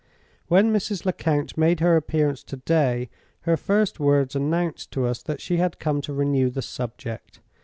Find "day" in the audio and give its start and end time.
2.57-3.07